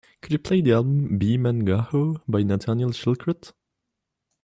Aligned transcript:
Could 0.23 0.31
you 0.31 0.39
play 0.39 0.61
the 0.61 0.71
album 0.73 1.19
B 1.19 1.37
Men 1.37 1.63
Gahō 1.63 2.23
by 2.27 2.41
Nathaniel 2.41 2.89
Shilkret 2.89 3.53